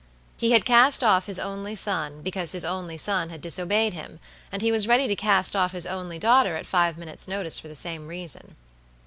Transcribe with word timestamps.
He 0.35 0.49
had 0.49 0.65
cast 0.65 1.03
off 1.03 1.27
his 1.27 1.37
only 1.39 1.75
son 1.75 2.23
because 2.23 2.53
his 2.53 2.65
only 2.65 2.97
son 2.97 3.29
had 3.29 3.39
disobeyed 3.39 3.93
him, 3.93 4.19
and 4.51 4.63
he 4.63 4.71
was 4.71 4.87
ready 4.87 5.07
to 5.07 5.15
cast 5.15 5.55
off 5.55 5.73
his 5.73 5.85
only 5.85 6.17
daughter 6.17 6.55
at 6.55 6.65
five 6.65 6.97
minutes' 6.97 7.27
notice 7.27 7.59
for 7.59 7.67
the 7.67 7.75
same 7.75 8.07
reason. 8.07 8.55